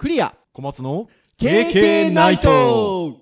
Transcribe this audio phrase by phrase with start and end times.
[0.00, 0.34] クリア。
[0.54, 3.18] 小松の KK ナイト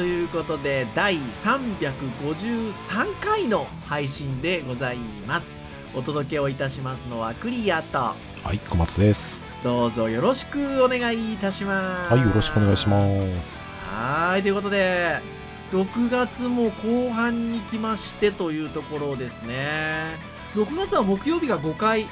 [0.00, 2.72] ということで第353
[3.20, 4.96] 回の配信でござい
[5.28, 5.52] ます。
[5.94, 7.98] お届けをいたしますのはクリアと。
[7.98, 8.16] は
[8.50, 9.46] い、小松です。
[9.62, 12.14] どうぞよろしくお願いいたします。
[12.14, 13.06] はい、よろしくお願いしま
[13.42, 13.58] す。
[13.82, 15.20] はいということで
[15.70, 20.16] 6月も後半に来ましてというところですね。
[20.54, 22.06] 6月は木曜日が5回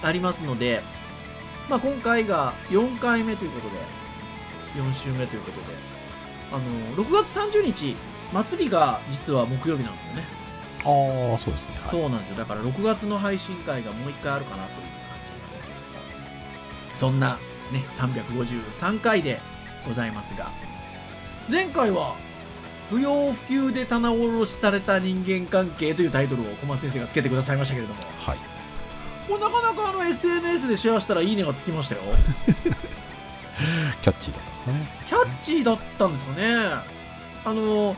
[0.00, 0.80] ありますので、
[1.68, 3.74] まあ、今回が4回目ということで
[4.80, 5.89] 4週目ということで
[6.52, 7.96] あの6月30日
[8.48, 10.24] 末日が実は木曜日なんですよね、
[10.84, 11.78] ああ、そうですね。
[11.80, 12.36] はい、そうなんですよ。
[12.36, 14.84] だから6月の配信会がもう1回あるかなという感
[15.24, 15.66] じなんです
[16.88, 16.96] けど。
[16.96, 19.40] そんなですね353回で
[19.86, 20.50] ございますが。
[21.50, 22.14] 前回は
[22.90, 28.02] 不要不急で棚卸しされた人間関係というタイトルを小松先生がつけてくださいましたけれども。
[28.18, 28.38] はい。
[29.28, 32.00] これなかなかあの SNS でシェアしたらいいねがつきましたよ
[34.02, 34.88] キャッチーだったんですかね。
[35.06, 36.44] キャッチーだったんですかね。
[37.44, 37.96] あの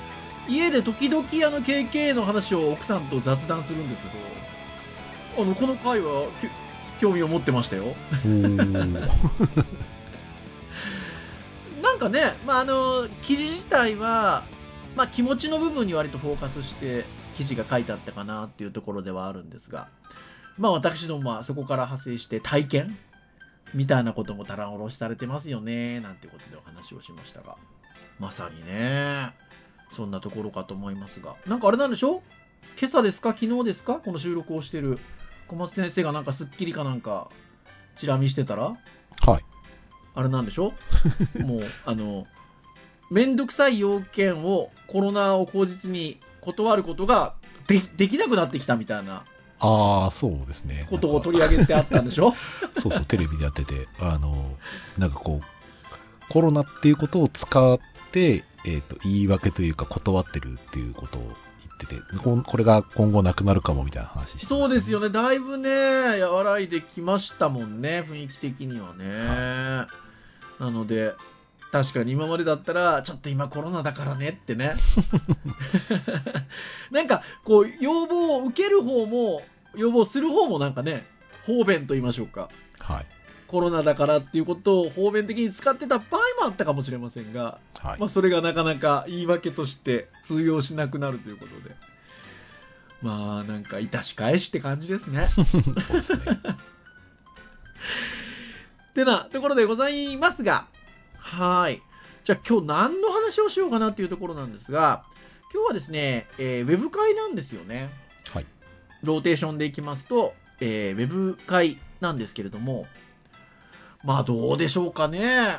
[0.49, 4.15] 家で時々あの KK の話を奥さんと雑談するんですけど
[5.43, 6.49] あのこの回はき
[7.01, 7.95] 興味を持ってましたよ。
[11.83, 14.45] なんかね、まあ、あの記事自体は、
[14.95, 17.05] まあ、気持ちの部分に割とフォーカスして
[17.37, 19.89] 記事が書いてあったかなっていうところではあるんですが、
[20.59, 22.97] まあ、私どもはそこから派生して体験
[23.75, 27.57] みたいなことも棚卸しされてますよねなんていうことでお話をしましたが。
[28.19, 29.31] まさにね。
[29.91, 31.35] そんなところかと思いますが。
[31.47, 32.23] なんかあれなんでしょ？
[32.79, 33.31] 今朝ですか？
[33.33, 33.97] 昨日ですか？
[33.97, 34.99] この収録をしてる。
[35.49, 37.29] 小松先生がなんか『スッキリ』かなんか
[37.97, 38.75] チラ見してたら。
[39.27, 39.45] はい。
[40.15, 40.73] あれなんでしょ？
[41.45, 42.27] もう、あの、
[43.11, 47.35] めんどくさい要件をコロナを口実に断ることが
[47.67, 49.25] でできなくなってきたみたいな
[49.65, 50.87] ああ、そうですね。
[50.91, 52.35] ことを取り上げてあったんでしょ？
[52.81, 54.57] そうそう、テレビでやってて、あの、
[54.99, 57.79] なんかこう、コロナっていうことを使っ
[58.11, 65.11] て、えっ、と、言い訳というか断ってるっていうことを言ってて、こんこれが今後なくなるかもみたいな話してましたそうですよね。
[65.11, 65.71] だいぶね、
[66.23, 69.87] 和らいできましたもんね、雰囲気的にはね。
[70.59, 71.13] なので、
[71.73, 74.75] 確かに今までだったら、ちょっと今コロナだからねってね。
[76.91, 79.43] なんか、こう、要望を受ける方も、
[79.75, 81.07] 要望する方もなんかね、
[81.45, 82.49] 方便と言いましょうか。
[82.79, 83.07] はい。
[83.47, 87.99] コロナだからっていうことを方便的に使ってた場合もあったかもしれませんが、はい。
[87.99, 91.75] まあ、それがなかなか言い訳として通用しなくなるということで。
[93.03, 95.29] まあ、なんか、致し返しって感じですね。
[95.35, 96.21] そうですね。
[98.91, 100.67] ってなところでございますが、
[101.19, 101.83] はい。
[102.25, 105.05] じゃあ今日何の話をしようかなっていうところなんですが、
[105.53, 107.91] 今日はですね、えーウェブ会なんですよね。
[109.03, 112.87] ローテーションでいきますと、えーウェブ会なんですけれども、
[114.05, 115.57] まあどうでしょうかね。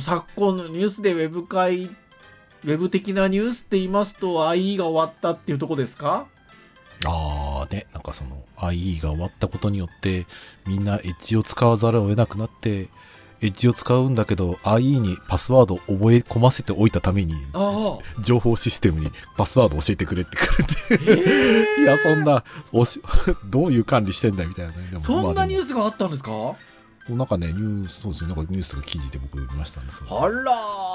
[0.00, 6.26] 昨今のニュースでウェブ会、ウェブ的なニュースって言いますと IE が終わったっていうとこですか？
[7.04, 10.26] ああ、ね、なんかその IE が終わったことによって、
[10.66, 12.88] みんなエッジを使わざるを得なくなって、
[13.42, 20.98] エッジを使うんだけど、IE にパスワードを覚え込ませておいたために、あ情報システムにパスワード教えてくれってくれあ。
[20.98, 23.02] て、え いや、そんな、おし、
[23.44, 24.78] どういう管理してんだよみたいなね。
[25.00, 26.32] そんなニューススがあったんですか？
[27.10, 30.06] なんかね、ニュース、そうですね、なんかニュースとか記事で僕見ましたんですよ。
[30.10, 30.52] あら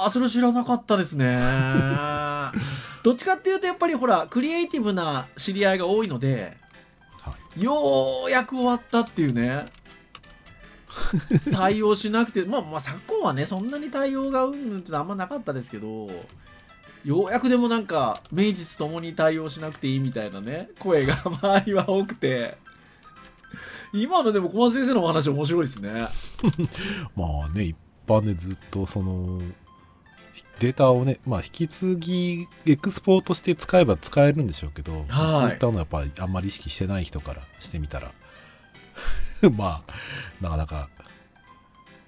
[0.07, 1.39] ー、それ知らなかったですね。
[3.03, 6.57] どっちかっていうと、やっぱりほら、クリエイティブな知り合いが多いので、
[7.21, 7.63] はい。
[7.63, 9.67] ようやく終わったっていうね。
[11.51, 16.09] 対応しなくて、まあまあ昨今はね、そんなに対応がうんぬんってあんまなかったですけど、
[17.03, 22.57] ようやくでもなんか、名実ともに対応しなくていいみたいなね、声が 周りは多くて、
[23.93, 26.07] 今のでも小松先生のお話面白いですね。
[27.15, 27.75] まあね、一
[28.07, 29.41] 般でずっとその、
[30.59, 38.11] データをね、まあ引き継ぎ、エクスポートして使えば使えるんでしょうけど、そういったのはやっぱりあんまり意識してない人からしてみたら、
[39.55, 39.93] まあ、
[40.41, 40.89] なかなか、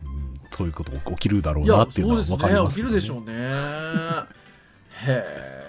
[0.03, 3.33] うん、そういうこと起きるだろうなっていうのはそうですね起き分かりますけど、るでしょうね。
[5.05, 5.63] へえ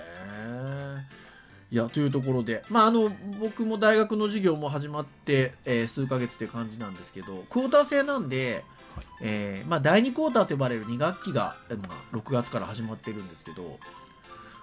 [1.70, 2.62] いやというところで。
[2.70, 8.64] まああの僕も大学の授業も始まって、えー数ヶ月って感じなんですけどクォーター制なんで、
[8.94, 9.04] はい。
[9.20, 13.78] えーまあ、第2クォーターと呼ばれる2学期が、えーまあ、6月から始まってるんですけど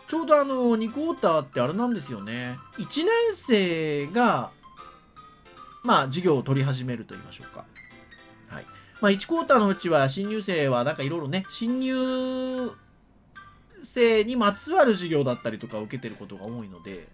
[0.07, 2.57] ちょうどあの2クォーターってあれなんですよね。
[2.77, 4.51] 1年生が
[5.83, 7.65] まあ授業を取り始めると言いましょうか。
[8.47, 8.65] はい。
[9.01, 12.71] まあ1クォーターのうちは新入生はなんかいろいろね新入
[13.83, 17.07] 生にまつわる授業だったりとかを受けてることが多いので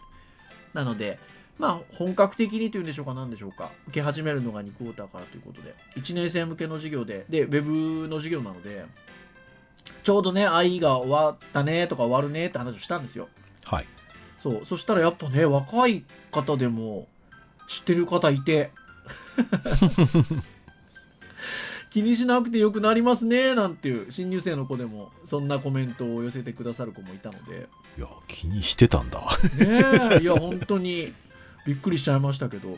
[0.74, 1.18] なので
[1.58, 3.72] まあ本格的にというんでしょうか何でしょうか。
[3.88, 8.86] 受け始めるのが2クォーターからということで1年生向けの授業ででウェブの授業なので
[10.04, 13.30] ちょうどね IE が終わったねとか終わるねって話をしたんですよ。
[13.64, 13.86] はい。
[14.38, 14.66] そう。
[14.66, 17.08] そしたらやっぱね若い方でも
[17.68, 18.72] 知ってる方いて。
[21.90, 27.68] 気にしなくてよくなりますねなんていう新入生の子でもそんなコメントを寄せてくださる子もいたので。
[27.98, 29.20] いや、気にしてたんだ。
[29.58, 31.14] ねえいや本当に
[31.66, 32.78] びっくりしちゃいましたけど。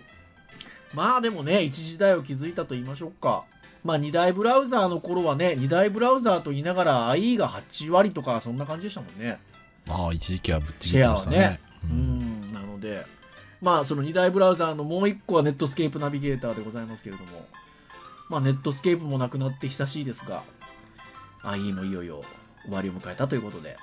[0.93, 3.43] まあでもね一時代を築いたと言いましょうか。
[3.83, 9.39] まあ2大ブラウザーの頃はね2大ブラウザーと言いながら IE が8割とかそんな感じでしたもんね。
[9.87, 11.59] まあ、一時期はぶっちぎってましたね。
[11.83, 12.41] ううん。
[12.41, 13.05] んなので
[13.61, 17.45] まあその2大ブラウザーのもう1個はネットスケープナビゲーターでございますけれども。
[18.29, 20.43] まあネットスケープもなくなって久しいですが。
[21.43, 22.23] IE もいよいよ
[22.63, 23.75] 終わりを迎えたということで。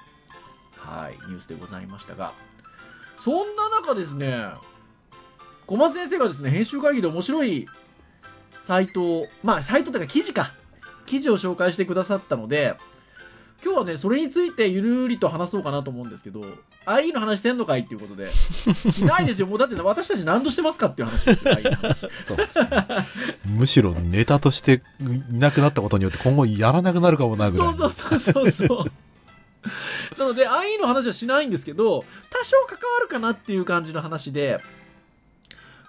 [0.77, 2.33] はいニュースでございましたが。
[3.19, 4.47] そんな中ですね
[5.67, 7.67] 小松先生がですね編集会議で面白い
[8.67, 10.53] サイトをまあサイトというか記事か。
[11.07, 12.75] 記事を紹介してくださったので
[13.65, 16.43] 今日はねそれについてゆるりと話そうかなと思うんですけど
[16.87, 18.31] IE の話してんのかいっていうことで
[18.91, 19.47] しないですよ。
[19.47, 22.09] もうだって私たち何度してますかっていう話ですよ IE の話。
[23.45, 27.73] むしろネタとしていなくなったことによって今後やらなくなるかもなぐらいの。
[27.73, 28.85] そうそうそうそうそう。
[30.19, 34.59] なので IE の話はしないんですけど多少関わるかなっていう感じの話で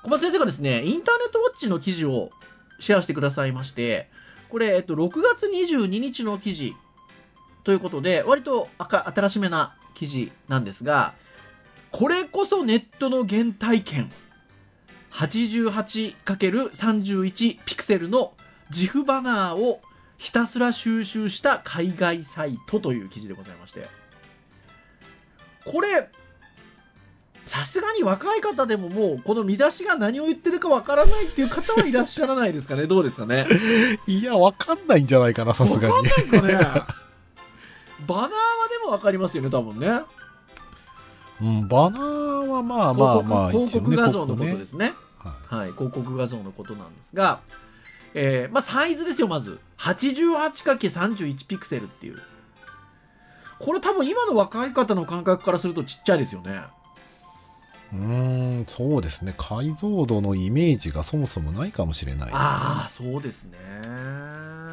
[0.03, 2.29] 小松先生がですねインターネットウォッチの記事を
[2.79, 4.09] シェアしてくださいまして
[4.49, 6.75] これ、えっと、6月22日の記事
[7.67, 11.13] ということで割と赤新しめな記事なんですが
[11.91, 14.09] これこそネットの原体験。
[15.11, 18.31] 88×31 ピクセルの
[18.69, 19.81] 自負バナーを
[20.17, 23.85] ひたすら収集した海外サイトという記事でございまして。
[25.65, 26.07] これ
[27.45, 32.87] さすがに若い方でももうこの見出しが何を言ってるかわからないっていう方はいらっしゃらないですかね？
[32.87, 33.45] どうですかね？
[34.07, 35.93] いや、わかんないんじゃないかな、さすがに。
[35.93, 36.11] わかんな。
[36.11, 36.57] いですかね？
[38.05, 38.29] バナーは
[38.69, 40.01] でもわかかりますよね多分ね
[41.39, 47.39] うん、バナーはまあまあまあ、広告画像のことですねはいはい、広告画像のことなんですが、
[48.13, 49.59] えーまあ、サイズですよ、まず。
[49.77, 52.17] 88×31 ピクセルっていう。
[53.59, 56.61] これ多分今の若い方の感覚からするとちっちゃいですよね。
[57.93, 59.33] うーん、そうですね。
[59.37, 63.57] 解像度のイメージがそもそもないかもしれないね、ああ、そうですね。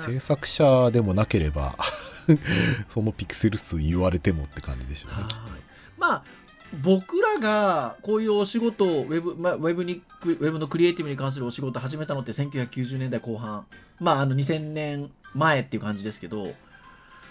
[0.05, 1.77] 制作者でもなければ、
[2.89, 5.53] そのピクセル数言われてもって感じでしょうね、はいきっと。
[5.99, 6.23] まあ
[6.83, 13.67] 僕らがこういうお仕事をウェブ,、まあ、ウェブにウェブのクリエイティブに関するお仕事を始めたのって1990年代後半
[14.01, 16.55] まああの2000年前っていう感じですけど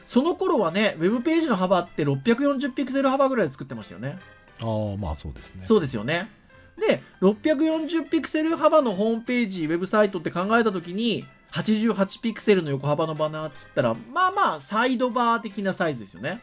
[0.07, 4.17] その頃はねウェブページの幅って640ピクセル幅ぐらいで作ってましたよね
[4.61, 5.63] ああ、まあそうですね。
[5.63, 6.29] そうですよね
[6.77, 16.41] で640ピクセル幅のホームページウェブサイトって考えた時に88ピクセルの横幅のバナーっつったらまあまあサイドバー的なサイズですよね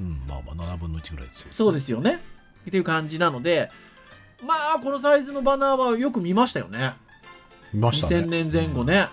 [0.00, 1.48] うん、まあまあ7分の1ぐらいですよ。
[1.50, 2.20] そうですよね。
[2.66, 3.70] っていう感じなので、
[4.46, 6.94] まあ、このサイズのバナーはよく見ましたよね。
[7.72, 8.16] 見ましたね。
[8.16, 9.08] 2000年前後ね。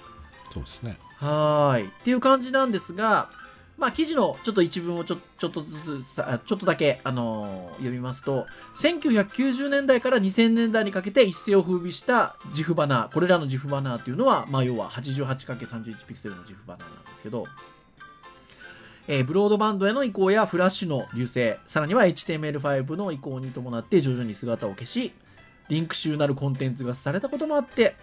[0.48, 0.54] うん。
[0.54, 0.98] そうですね。
[1.18, 1.88] はーい。
[1.88, 3.30] っていう感じなんですが、
[3.78, 17.46] まあ、記事のちょっと一文をちょちょっとずつ、ちょっとだけ、あのー読みますと、1990年代から2000年代にかけて一世を風靡した自負バナー、これらの自負バナーというのは、まあ、要は 88×31 ピクセルの自負バナーなんですけど、
[19.08, 25.14] えーブロードバンドへの移行やフラッシュの流星、さらには HTML5 の移行に伴って徐々に姿を消し、
[25.70, 27.96] リンク集なるコンテンツがされたこともあって、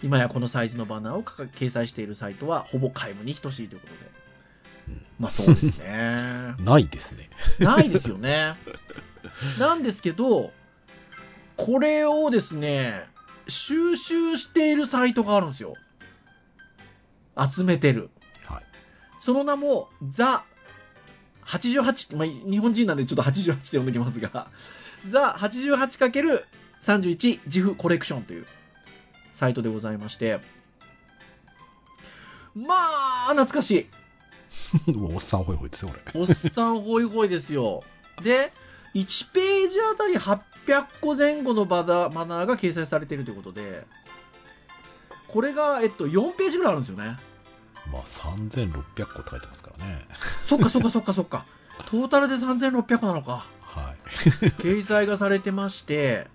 [0.00, 4.25] 今やこのサイズのバナーを掲載しているサイトはほぼ皆無に等しいということで。
[5.18, 6.54] まあそうですね。
[6.60, 7.30] ないですね。
[7.58, 8.56] ないですよね。
[9.58, 10.52] なんですけど、
[11.56, 13.06] これをですね、
[13.48, 15.74] 収集しているサイトがあるんですよ。
[17.50, 18.10] 集めてる。
[18.44, 18.62] はい。
[19.20, 20.44] その名も、ザ・
[21.46, 24.48] 88、まあ、日本人なんでちょっと88って呼んできますが、
[25.06, 28.46] ザ 88×31 自負コレクションという
[29.32, 30.40] サイトでございまして、
[32.54, 33.86] まあ、懐かしい。
[35.14, 36.20] おっさんホイホイですよ、これ。
[36.20, 37.82] おっさんホイホイですよ。
[38.22, 38.52] で、
[38.94, 43.86] 1ページあたり800個前後のバナマナーが掲載されているということで、
[45.28, 47.16] これが、えっと、4ページぐらいあるんですよね。
[47.92, 50.06] まあ3600個って書いてますからね。
[50.42, 51.44] そっかそっかそっかそっか。
[51.90, 53.46] トータルで3600なのか。
[53.60, 54.46] はい。
[54.62, 56.26] 掲載がされてまして、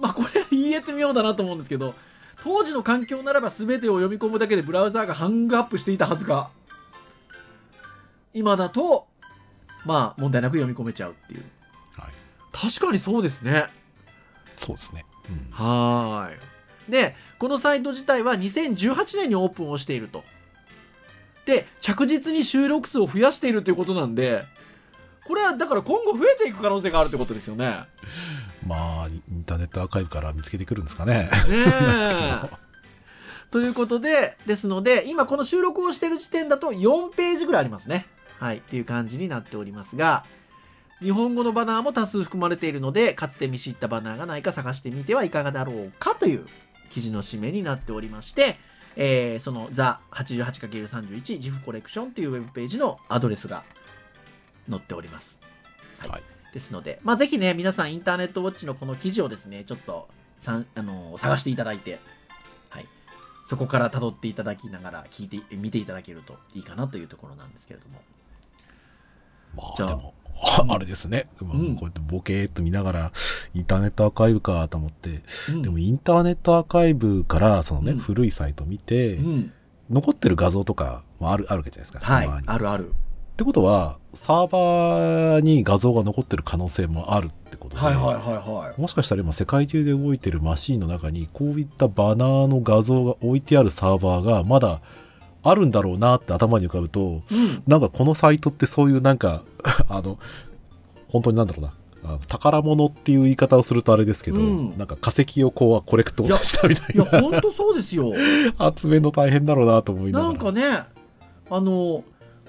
[0.00, 1.94] まあこれ言えてみようだなと思うんですけど、
[2.42, 6.50] 当時の環境ならば全てを読み込むだけでブラウザーがハングアップしていたはずが、
[8.34, 9.06] 今だと、
[9.84, 11.44] まあ問題なく読み込めちゃうっていう。
[11.96, 12.12] はい。
[12.52, 13.66] 確かにそうですね。
[14.56, 15.04] そうですね。
[15.28, 15.50] うん。
[15.52, 16.38] はーい。
[16.90, 20.24] で、このサイト自体は2018年にオープンをしていると。
[21.46, 24.44] で、着実に収録数を増やしているということなんで、
[25.26, 27.84] これはだから今後増えていく可能性があるってことですよね。
[28.66, 31.30] まあ、インターネットアーカイブから見つけてくるんですかね。
[31.48, 32.50] ね。
[33.50, 38.06] ということで、ですので、今この収録をしている時点だと4ページぐらいありますね。
[38.40, 38.58] はい。
[38.58, 40.24] っていう感じになっておりますが、
[41.00, 46.46] 日本語のバナーも多数含まれているので、かつて見知ったバナーがないか探してみてはいかがだろうかという
[46.88, 48.58] 記事の締めになっておりまして、
[48.96, 53.62] えーその The88×31 ジフコレクションというウェブページのアドレスが
[54.68, 55.38] 載っております。
[55.98, 56.08] はい。
[56.10, 60.08] はいですので、まあ、ぜひね、皆さんインターネットウォッチのこの記事をですね、ちょっと
[60.40, 62.00] さん、あのー探していただいて、
[62.70, 62.86] はい。
[63.46, 68.00] そこから辿っていただきながら聞いて、見ていただけるといいかなというところなんですけれども。
[69.56, 71.28] まあ、じゃあでも、ああれですね。
[71.42, 73.12] まあうんこうやってボケーっと見ながら、
[73.54, 79.52] インターネットアーカイブかと思って、うんでもインターネットアーカイブから、そのね、うん古いサイト見て、うん。
[79.90, 82.12] 残ってる画像とかもあるあるわけじゃないですか。
[82.12, 82.42] はい。
[82.46, 82.90] あるある。
[82.90, 82.92] っ
[83.36, 88.80] てことは、サーバーに画像が残ってる可能性もあるってことで、はいはいはいはい。
[88.80, 94.80] もしかしたら今世界中で動いてるマシーンの中にこういったバナーの画像が置いてあるサーバーがまだ
[95.42, 97.62] あるんだろうなって頭に浮かぶとうん。
[97.66, 99.42] なんかこのサイトってそういうなんか
[99.88, 100.18] あの
[101.08, 101.72] 本当になんだろうな
[102.28, 108.12] 宝物っていう言い方をするとあれですけど、うんなんか化石をこうコレクトしたみたいいや、なほんとそうですよ。
[108.76, 110.62] 集めるの大変だろうなと思いながらなんかね、
[111.50, 112.04] あの、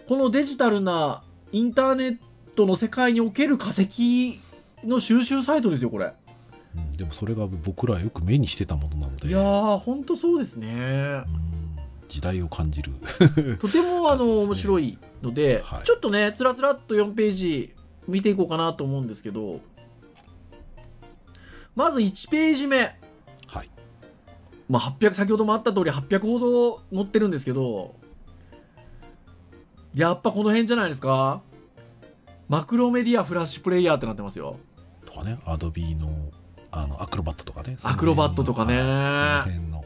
[0.08, 1.22] このデジタルな
[1.52, 2.18] インターネッ
[2.56, 4.40] トの世界における化石
[4.86, 6.06] の収集サイトですよ、これ。
[6.06, 11.58] うんでもそれが僕らよく目にしてたものなのでいやー、ほんとそうですねう。
[11.58, 11.61] ん
[12.12, 12.92] 時代を感じる。
[13.62, 15.84] とてもあのね面白いので、 はい。
[15.86, 17.74] ちょっとね、つらつらっと4ページ
[18.06, 19.62] 見ていこうかなと思うんですけど、
[21.74, 23.00] まず1ページ目。
[23.48, 23.70] はい。
[24.68, 27.96] まあ、800先ほどもあった通り800ほど載ってるんですけど
[29.94, 31.42] やっぱこの辺じゃないですか。
[32.50, 34.58] マクロメディアフラッシュプレイヤーってなってますよ。
[35.06, 36.12] とかね、アドビの
[36.72, 37.78] あのアクロバットとかね。
[37.84, 38.78] アクロバットとかね。
[38.78, 39.86] その辺の。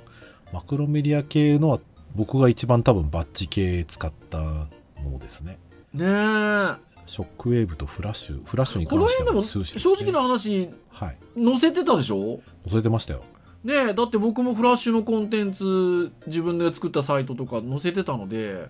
[0.52, 1.80] マクロメディア系のは
[2.16, 4.68] 僕が一番多分バッチ系使ったも
[5.12, 5.58] のですね。
[5.94, 10.12] ねえショックウェーブとフラッシュ、フラッシュにこの関して辺でもは数字です、正ね。
[10.12, 11.18] 直な話はい。
[11.36, 12.40] 載せてたでしょ？
[12.68, 13.24] 載せてましたよ。
[13.64, 18.70] ねえだって僕もフラッシュのコンテンツ自分で作ったサイトとか載せてたので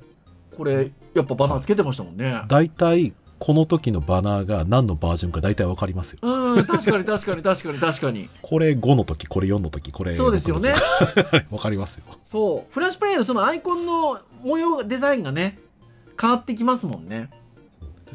[0.56, 6.20] これやっぱバナーつけてましたもんね、大体、この時のバナーが何のバージョンか大体わかりますよ。
[6.22, 12.04] うん確かに確かに確かに確かにこれ5の時、これ4の時、これそうですよね6の時わかりますよ。
[12.32, 15.60] そうフラッシュプレイヤーのそのアイコンの模様デザインがね
[16.20, 17.30] 変わってきますもんね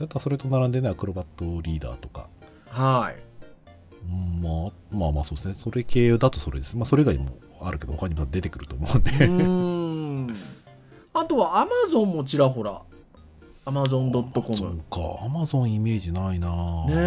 [0.02, 2.28] あとはそれと並んでね、アクロバットリーダーとか。
[2.70, 3.16] はい
[4.02, 5.54] うんまあ、まあまあそうですね。
[5.54, 6.76] それ系だとそれです。
[6.76, 9.10] まあそれ以外にもあるけど、他にも出てくると思うんで。
[9.10, 9.32] うー
[10.32, 10.36] ん
[11.12, 12.80] あとはアマゾンもちらほら
[13.70, 16.48] アマゾン .com そうか、アマゾンイメージないな。
[16.86, 16.98] ねえ。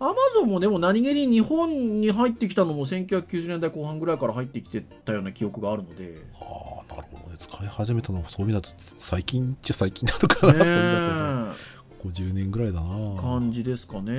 [0.00, 6.16] アマゾンもでも何気に日本に入ってきたのも1990年代後半ぐらいから入ってきてたような記憶があるので。
[6.40, 6.44] あ
[6.90, 7.36] あ、なるほどね。
[7.38, 11.56] 使い始めたのもそういう意味だと、最近っちゃ最近なのかな、ねそういうだとね。
[11.90, 12.88] ここ10年ぐらいだな。
[13.18, 14.14] え感じですかね。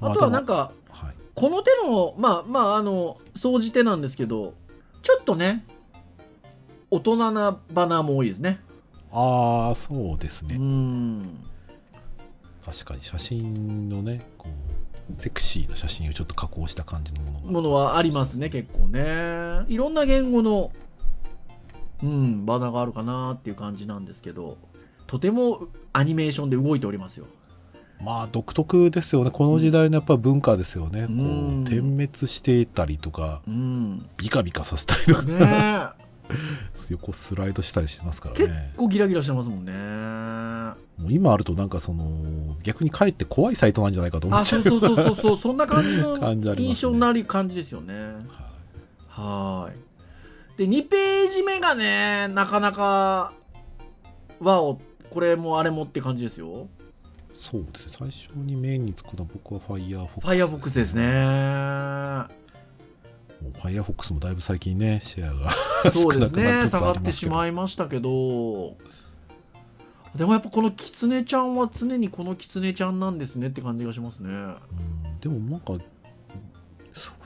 [0.00, 1.14] まあとはなんかはい。
[1.34, 4.54] この手のまあまああの総じてなんですけど
[5.02, 5.64] ちょっとね
[6.92, 8.60] 大人なバナーも多いですね。
[9.10, 10.56] ああ、そうですうね。
[10.58, 11.38] ん。
[12.64, 14.48] 確かに写真のね、こ
[15.10, 17.50] う、セクシーな写真をちょっと加工した感じのものが。
[17.52, 19.64] ものはありますね結構ね。
[19.68, 20.70] いろんな言語の
[22.02, 24.58] うんバナーがあるかなっていう感じなんですけど
[25.06, 27.26] とてもアニメーションで動いておりますよ。
[28.02, 29.30] まあ独特ですよね。
[29.30, 31.06] この時代のやっぱ文化ですよね。
[31.06, 31.62] こうん。
[31.64, 34.08] う、点滅していたりとか、うん。
[34.16, 35.36] ビカビカさせたりとか、ね
[35.98, 36.01] え
[36.90, 38.72] 横スライドしたりしてますから結ね。
[38.76, 39.72] 構ギラギラしてますもんね
[40.98, 44.80] もう今あるとなんかその、逆にかえって怖いサイトなんじゃないかと思あっちゃそうう。
[44.80, 46.16] そうそうそうそうそ んな感じの
[46.56, 48.12] 印象になる感じですよねはい
[49.08, 49.78] はーい
[50.58, 53.32] で2ページ目がねなかなか
[54.40, 54.78] わお
[55.10, 56.68] これもあれもって感じですよ
[57.34, 57.92] そうですね。
[57.98, 60.06] 最初にメインにつくのは僕は Firefox。
[60.20, 61.02] ファイアボックスですね。
[63.50, 65.50] Firefox もだいぶ最近ね、シェアが
[65.90, 68.76] そうですね、下がってしまいましたけど、
[70.14, 74.30] でもやっぱこのキツネちゃんは常にこのキツネちゃんなんですねって感じがしますね。
[74.30, 74.58] うん
[75.20, 75.74] でもなんか、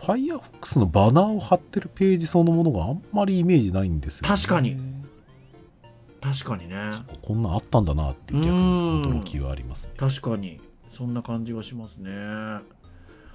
[0.02, 4.28] Firefox のバナーを貼ってるページそのものがあんまりイメージないんですよ、ね。
[4.28, 4.76] 確かに
[6.20, 6.76] 確かにね。
[7.22, 9.94] こんなんあったんだなっていう逆うんに驚きはありますね。
[9.96, 10.60] 確かに
[10.92, 12.10] そんな感じがしますね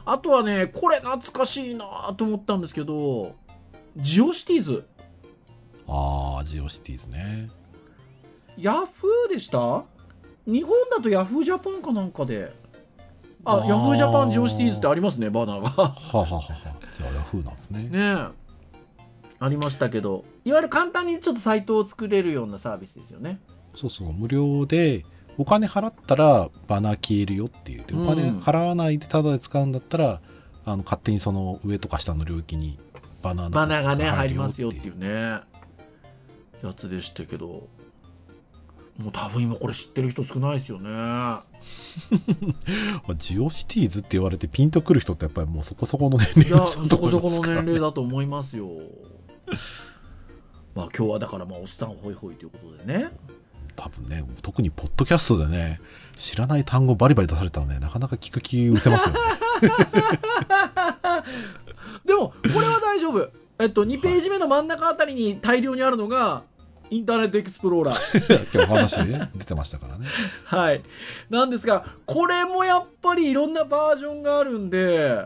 [0.05, 3.35] あとはねこれ懐かしいなと思ったんですけど
[3.95, 4.87] ジオシティーズ。
[5.87, 7.49] ああ、ジオシティーズね。
[8.57, 9.83] ヤフーでした？
[10.45, 12.51] 日本だとヤフージャパンかなんかで。
[13.43, 13.69] ああー。
[13.69, 15.69] ヤフージャパンジオシティーズってありますねバナーが。
[15.69, 16.39] はあ、はあはあは。
[16.39, 16.43] あ、
[16.97, 17.83] じゃあヤフーなんですね。
[17.91, 18.27] ねえ。
[19.39, 20.23] ありましたけど。
[20.45, 23.39] いわゆる簡単にちょっとサイトを作れるようなサービスですよね。
[23.75, 25.03] そうそう、無料で、
[25.37, 27.83] お金払ったらバナー消えるよっていう。
[27.85, 30.21] でお金うん払わないでタダで使うんだったら、
[30.65, 32.77] あの勝手にその上とか下の領域に
[33.23, 35.41] バナーのバナーがね入りますよってういうね。
[36.63, 37.67] やつでしたけど。
[38.97, 40.89] もう多分今これ知ってる人少ないですよね。
[40.91, 41.43] ま
[43.09, 48.67] あジオシティーズって言われてピンとくる人ってやっぱりもうそこそこの年齢いやそこそこの年齢だと思いますよ。
[50.75, 53.11] まあ今日はだからまあおっさんホイホイということでね
[53.81, 55.79] 多分ね特にポッドキャストでね
[56.15, 59.19] 知らない単語バリバリ出されたらねなかなか聞く気失せますよね
[62.05, 66.43] でもこれは大丈夫えっと2ページ目の真ん中あたりに大量にあるのが
[66.91, 70.05] インターネットエクスプローラー今日お話で、ね、出てましたからね
[70.43, 70.83] はい。
[71.29, 75.25] なんですが、これもやっぱりいろんなバージョンがあるんで、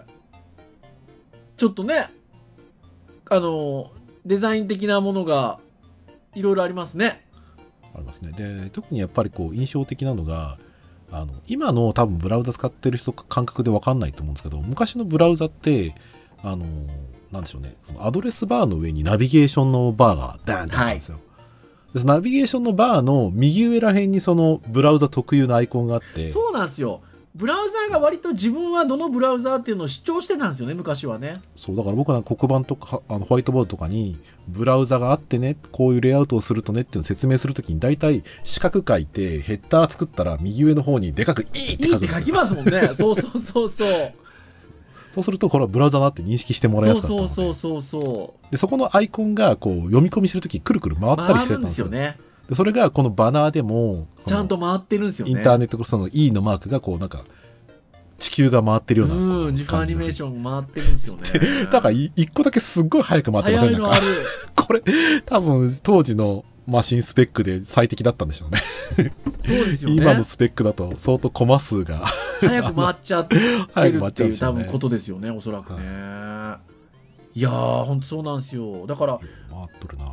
[1.57, 2.11] ちょっとね、
[3.31, 3.91] あの、
[4.23, 5.59] デザイン的なものが
[6.35, 7.24] いろいろありますね。
[7.95, 8.31] ありますね。
[8.31, 10.57] で特にやっぱりこう印象的なのが
[11.11, 15.95] あの今の多分ブラウザ使ってる人感覚で分かんないと思うんですけど昔のブラウザって
[16.43, 16.65] あの
[17.31, 17.75] なんでしょうね。
[17.83, 21.19] そのアドレスバーの上にナビゲーションのバーがダーンってあるんですよ、
[21.93, 27.01] でそのナビゲーションのバーの右上ら辺にそのブラウザ特有のアイコンがあってそうなんですよ。
[27.35, 31.41] ブラウザーが割と自分はどのブラウザーっていうのを主張してたんですよね、昔はね。
[31.57, 34.17] そうだから僕は黒板とかあのホワイトボードとかに
[34.47, 42.91] ブラウザがあってねこういうレイアウトをするとねっていうのを説明するときに大体四角書いてヘッダー作ったら右上の方にでかく「いい!」っていい書くんですよって書きますもんね。
[42.95, 44.13] そうそうそうそう。
[45.13, 48.51] そうするとこれはブラウザだなって認識してもらいやそうすかったのでそうそうそうそう。
[48.51, 52.17] でそこのアイコンがこう読み込みするときくるくる回ったりしてた回るんでんですすよよね。
[52.49, 55.31] でそれがこのバナーでもちゃんと回ってるんですよね。
[55.31, 57.25] インターネットその E のマークがこうなんか
[58.17, 61.23] 地球が回ってるようなうん、自負アニメーショョン回ってるんですよね。
[61.63, 63.99] ン だからい一個だけすっごい早く回ってませんなんか。
[64.55, 64.83] これ
[65.25, 68.61] 多分当時のマシンスペックで最適だったんでしょうね
[69.39, 69.97] そうですよね。
[69.97, 72.05] 今のスペックだと相当コマ数が
[72.39, 75.79] 早く回っちゃってる早く回っっていう多ちゃうんでしょうね分ことですよね、おそらくね。
[75.79, 76.74] い
[77.41, 78.87] やー、ほんとそうなんですよ。
[78.87, 79.19] だから、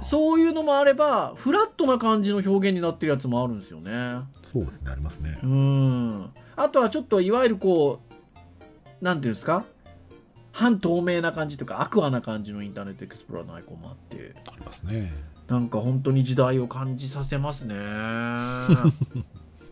[0.03, 4.21] そういうのもあれば、フラットな感じの表現になってるやつもあるんですよね。
[4.43, 6.31] そうですねありますねうん。
[6.57, 8.01] あとはちょっといわゆるこ
[9.01, 9.65] う、なんていうんですか？
[10.53, 15.13] 半透明な感じとか、アクアな感じのインターネットエクスプローラーのアイコンもあって、ありますね
[15.49, 17.75] なんか本当に時代を感じさせますね。
[17.75, 17.79] っ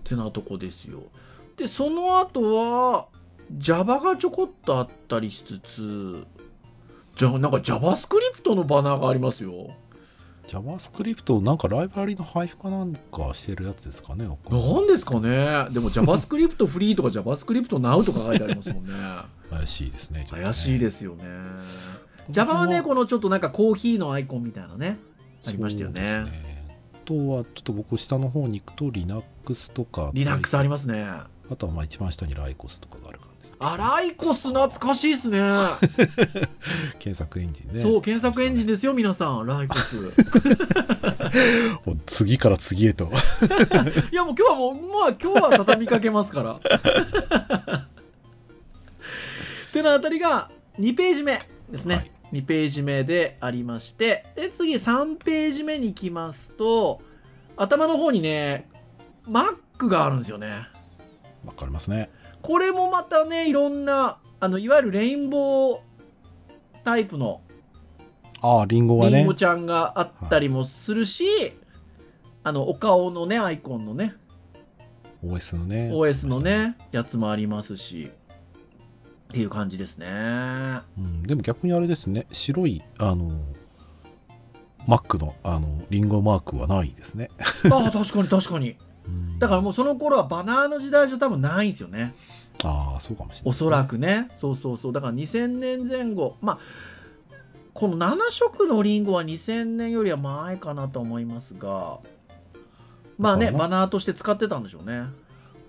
[0.05, 1.03] てなとこですよ。
[1.57, 3.09] で、その後は、
[3.59, 6.27] Java がちょこっとあったりしつつ、
[7.21, 9.69] じゃあなんか JavaScript のバナーがありますよ。
[10.49, 18.93] JavaScript なんかライブラリの配布かなんかしてるやつですかねなんですかねでも JavaScript フリーとか JavaScript Now とか書いてありますもんね。
[19.51, 21.25] 怪しいですね怪しいでですよね。
[22.31, 24.99] Java はね、このちょっとなんかコーヒーのアイコンみたいなね、
[25.45, 26.25] ありましたよね。
[26.95, 31.05] あとはちょっと僕下の方に行くと Linux とか Linux ありますね。
[31.05, 31.29] あ
[31.59, 33.20] とはまあ一番下にライコスとかがある
[33.61, 35.39] 感じです、ね、あライコス懐かしいっすね。
[36.99, 39.97] 検索エンジンねそう、検索エンジンですよ、皆さん、ライコス。
[42.07, 43.11] 次から次へと
[44.11, 46.53] いや、もう今日はもう、まあ今日は畳みかけますから。
[46.53, 46.61] っ
[49.73, 51.95] てなあたりが2ページ目ですね。
[51.97, 57.01] はい2ページ目でありまして、で、次3ページ目に行きますと、
[57.57, 58.69] 頭の方にね、
[59.29, 60.69] Mac があるんですよね。
[61.45, 62.11] わかりますね
[62.43, 65.81] これもまたね、いろんな、あの、いわゆるレインボー
[66.85, 67.43] タイプの
[68.43, 71.25] ああリンゴはねリンゴちゃんがあったりもするし、
[72.43, 74.15] あの、お顔のね、アイコンのね、
[75.25, 78.11] OS のね OS のね、やつもありますし、
[79.31, 80.07] っていう感じですね。
[80.99, 83.31] うん、でも逆にあれですね白いあの
[84.89, 87.31] Mac のあのリンゴマークはないですね、
[87.71, 88.77] ああ、確かに確かに。
[89.07, 92.15] うんだからもうその頃はバナーの時代じゃ多分ないんですよね。
[92.63, 94.29] ああそうかもしれないおそらくね。
[94.37, 94.93] そうそうそう。
[94.93, 96.37] だから2000年前後。
[96.41, 96.59] まあ、
[97.73, 101.99] この7色のリンゴは2000年よりは前かなと思いますが
[103.17, 105.05] まあねバナーとして使ってたんでしょうね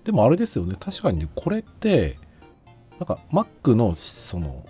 [0.04, 2.18] でもあれですよね、確かにねこれって、
[2.98, 4.66] なんか Mac のその、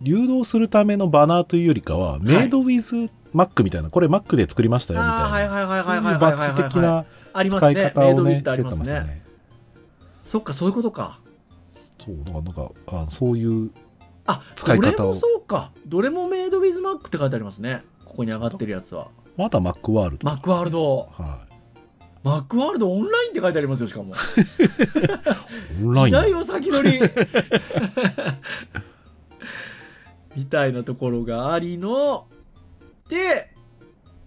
[0.00, 5.24] 流動するためのバナーというよりかは、メイドウィズ Mac みたいな、これ Mac で作りましたよみたいな。
[5.24, 9.22] ああはいはいはいそうはいいうはいはいバッはいはいチ的なあります使いね方をね、メイドウィズってあしてまりますねすよね。
[10.22, 11.18] そっかそういうことか
[11.98, 13.70] そう、だからなんか、あそういう、
[14.26, 14.92] あ使い方を。
[14.92, 15.72] どれもそうか。
[15.86, 17.82] どれもメイドウィズマックって書いてありますね。
[18.04, 19.08] ここに上がってるやつは。
[19.36, 20.26] まだ Mac ワールド。
[20.26, 21.08] マックワールド。
[21.12, 21.46] は
[22.22, 24.14] マックワールドオンラインって書いてありますよしかも。
[24.14, 24.18] い。
[25.84, 26.06] オンライン。
[26.06, 27.00] 時代を先取り。
[30.36, 32.26] みたいなところがありの。
[33.08, 33.54] で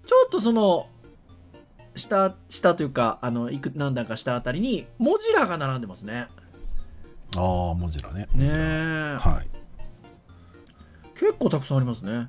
[0.06, 0.88] ちょっとその
[1.96, 6.28] 下下というかあのいく何段か下あたりにモジラが並んでますね
[7.38, 8.28] ああ、文字だね。
[8.34, 9.60] ねえ、はい。
[11.20, 12.28] 結構たくさんありますね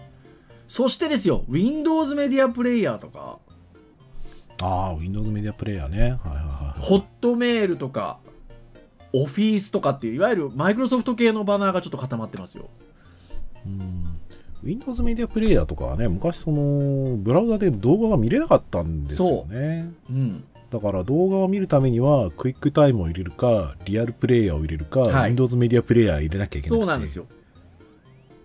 [0.67, 3.39] そしてですよ Windows メディアプレイヤーとか
[4.61, 6.01] ああ、Windows メディアプレイヤーね。
[6.03, 6.81] はいはいはい。
[6.81, 8.19] ホットメールとか
[9.13, 12.69] オフィスとかっていういわゆるマイクロソフト系のバナーがちょっと固まってますよ
[13.65, 14.05] うん
[14.63, 19.91] Windows メディアプレイヤーとかはね、昔その、ブラウザで動画が見れなかったんですよね。
[20.11, 25.31] うんだから動画を見るためには、クイックタイムを入れるか、リアルプレイヤーを入れるか、はい。
[25.31, 26.81] Windows メディアプレイヤーを入れなきゃいけなくて。
[26.81, 27.27] そうなんですよ。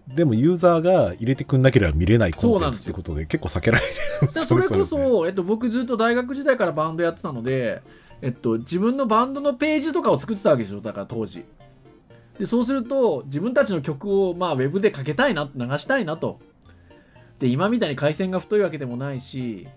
[0.07, 3.93] でもユーザーが入れてくんなければ見れないコンテンツってことで結構避けられる。
[4.21, 7.81] だからそれこそ、えっと、僕ずっと大学時代からバンドやってたので、
[8.21, 11.43] えっと、自分のバンドのページとかを作ってたわけですよだから当時。
[12.37, 16.39] でそうすると自分たちの曲を、まあ、ウェブでかけたいな流したいなと。
[17.39, 19.67] で今みたいに回線が太いわけでもないし、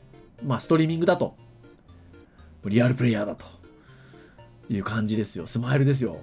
[0.44, 1.36] まあ、ストリーミングだと
[2.68, 3.46] リアルプレイヤーだと
[4.70, 5.46] いう感じですよ。
[5.46, 6.20] スマイルですよ。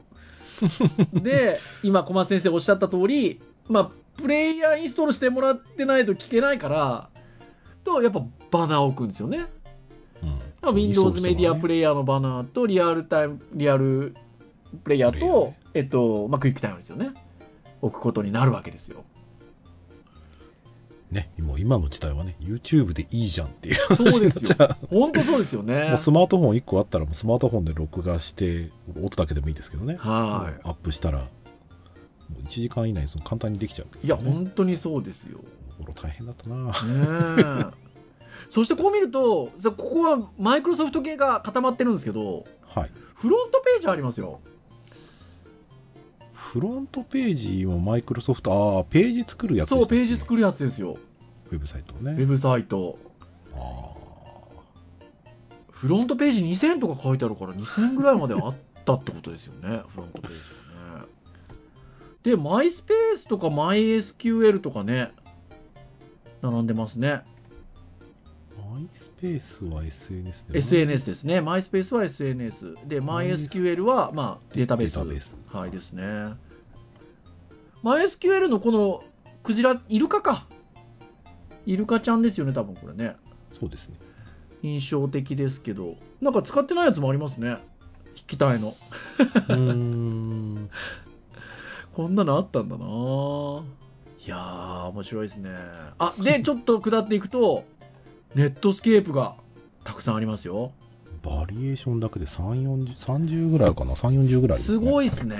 [1.14, 7.10] で今小松先生おっしゃった通りまあプレイヤーインストールしてもらってないと聞けないから
[7.84, 9.46] とやっぱバナーを置くんですよね。
[10.64, 10.76] うん。
[10.76, 14.16] Windows メディアプレイヤーのバナーとリアルタイムリアル
[14.84, 17.12] プレイヤーとね、えっとまあ、クイックタイムですよね。
[17.82, 19.04] 置くことになるわけですよ。
[21.16, 25.98] ね、もう今の時代はね、YouTube でいいじゃんっていうそうですよ話になっちゃ本当そうですようね もう。
[25.98, 28.70] スマートフォン1個あったらもうスマートフォンで録画して、
[29.02, 29.96] 音だけでもいいですけどね。
[29.98, 31.26] はアップしたら、も
[32.42, 34.06] う1時間以内にその簡単にできちゃうわけい。
[34.06, 34.38] いやですよ、ね。
[34.38, 35.40] 本当にそうですよ。
[35.94, 37.74] 大変だったな
[38.50, 42.92] そしてこう見るとさここはマイクロソフト系が固まってるんですけどはい。
[43.14, 44.40] フロントページありますよ。
[46.56, 50.98] フロントページもマイクロソフト、ああ、ページ作るやつでしたそうページ作るやつですよ。
[51.52, 52.12] ウェブサイトをね。
[52.12, 52.98] ウェブサイト。
[53.54, 53.96] あ
[55.72, 58.56] フロントページ2000とか書いてあるから2000ぐらいまであっ
[58.86, 59.82] たってことですよね。
[59.94, 60.36] フロントページ
[60.90, 61.06] がね。
[62.24, 65.12] でマイスペースとかマイ SQL とかね
[66.42, 67.24] 並んでますね。
[68.58, 71.42] ーマイスペースは SNS で SNS ですね。
[71.42, 74.94] マイスペースは SNS でマイ SQL はまあデータベース。
[74.94, 75.38] データベース。
[75.48, 76.04] はいですね。
[77.84, 79.04] マイ SQL のこの
[79.44, 80.48] クジライルカか
[81.66, 83.16] イルカちゃんですよね多分これね
[83.54, 83.96] そうですね。
[84.62, 87.58] 印象的ですけどなんか使ってないやつもありますね
[88.16, 88.76] 筆記体の
[89.50, 90.70] うーん。
[91.94, 95.52] こんなのあったんだないやー面白いですね
[95.98, 97.64] あで ちょっと下っていくと
[98.34, 99.36] ネットスケープが
[99.84, 100.72] たくさんありますよ
[101.24, 104.78] バリエーションだけで3、40、30ぐらいかな ?3、40ぐらいです。
[104.78, 105.38] ごいっすね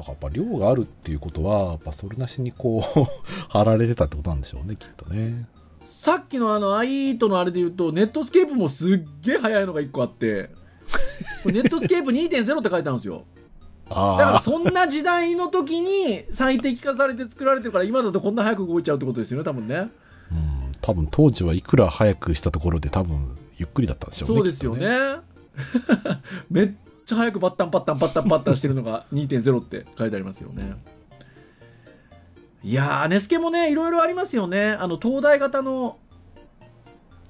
[0.00, 3.06] だからやっぱ量があるっていうことは、やっぱそれなしにこう、
[3.48, 5.46] 貼られてたってことなんでしょうね、きっとね。
[5.84, 10.50] さっきのあの IE8 のあれで言うとネットスケープもすっげえ速いのが1個あって
[11.44, 13.24] ネットスケープ2.0って書いてあるんですよ。
[13.88, 19.76] だからあそんな時代の時に最適化されて作られてるから今だとこんな早く動いちゃうってことですよね多分ね。
[19.76, 24.34] あ、うん、多分当時はいくら早くしたところで多分ゆっくりだったんでしょうね。
[24.36, 24.86] そうですよね。
[24.86, 26.18] きっ
[26.50, 26.72] めっ
[27.10, 30.76] ちゃ早くバッタンパッタンパッタンパッタンしてるのが 2.0って書いてありますよね
[32.62, 35.98] いやーネスケもねいろいろありますよねあの灯台型の。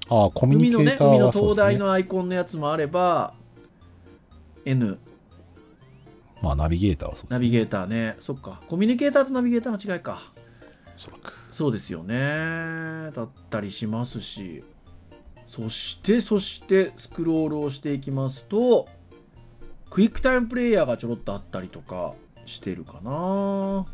[0.09, 1.65] ああ、コミュニ海のねケーター海の灯はそうですね。
[1.67, 3.33] 台のアイコンのやつもあれば
[4.65, 4.99] N
[6.43, 7.37] まあ、ナビゲーターはそうですね。
[7.37, 10.33] ナビゲーターねそっかコミュニケーターとナビゲーターの違いか
[10.97, 11.33] おそらく。
[11.53, 14.65] そうですよねだったりしますし
[15.47, 18.89] そしてそしてスクロールをしていきますと
[19.91, 22.15] クイックタイムプレイヤーがちょろっとあったりとか
[22.47, 23.85] してるかな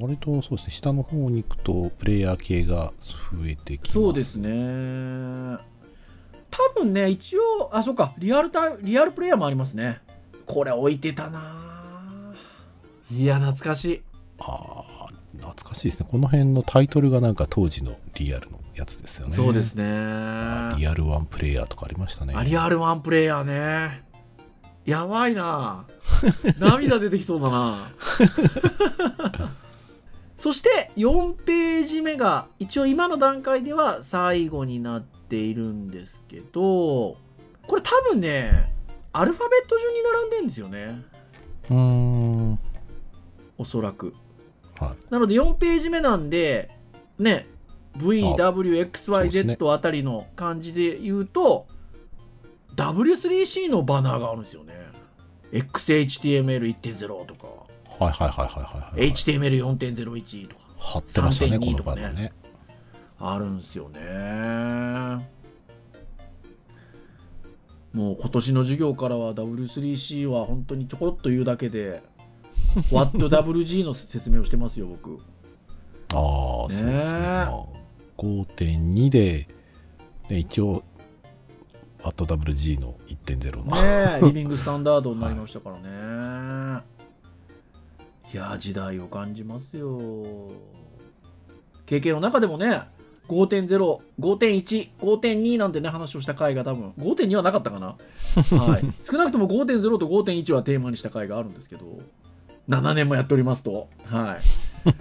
[0.00, 2.94] 割とそうですね、下の方に行くと、プレイヤー系が
[3.30, 3.92] 増えてきます。
[3.92, 5.58] そうですね
[6.50, 10.00] 多分ね一応あそうかリアルタイムリアルプレイヤーもありますね
[10.44, 12.34] これ置いてたな
[13.10, 14.02] いや懐かしい
[14.38, 16.08] ああ、懐かしいですね。
[16.10, 19.34] この辺のタイトルがなんか当時のリアルのやつですよね。
[19.34, 19.84] そうですね。
[20.78, 22.34] リアルワンプレイヤーとかありましたね。
[22.44, 24.02] リアルワンプレイヤーね。
[24.84, 25.86] やばいな。
[26.58, 27.90] 涙出てきそうだな。
[30.36, 37.16] そして4ページ目が一応今の段階では最後になっているんですけど
[37.68, 38.74] これ多分ね
[39.12, 41.00] アルファベット順に並んでんですよね。
[41.70, 42.58] うん。
[43.58, 44.14] おそらく、
[44.80, 46.70] はなので4ページ目なんで
[47.18, 47.46] ね
[47.98, 51.66] VWXYZ あたりの感じで言うと
[52.76, 54.74] W3C のバナーがあるんですよね。
[55.52, 57.46] XHTML1.0 とか。
[58.04, 59.10] はいはいはいはいはいはい。
[59.12, 60.62] HTML4.01 とか。
[60.78, 62.12] 貼ってましたね、3.2このとかね。
[62.12, 62.32] ね。
[63.18, 64.00] あるんですよね。
[67.92, 72.02] もう今年の授業からは W3C は本当にちょこっと言うだけで
[72.90, 75.18] WhatWG の説明をしてますよ僕。
[76.08, 76.90] ああ、そうですね。
[76.90, 77.02] ねえ。
[77.04, 77.82] まあ
[78.18, 79.48] 5.2で、
[80.28, 80.84] ね、一応、
[82.10, 83.76] WG の1.0の。
[83.76, 86.82] ねえリビングスタンダードになりましたからね、
[88.32, 90.50] い、やー時代を感じますよ。
[91.86, 92.82] 経験の中でもね
[93.28, 93.66] 5.0、
[94.20, 97.96] 5.1、5.2なんてね話をした回が多分5.2はなかったかな、
[98.58, 101.98] はい、 少なくとも5.0と5.1はテーマにした回があるんですけど
[102.68, 103.88] 7年もやっておりますと。
[104.06, 104.38] は
[104.86, 104.88] い。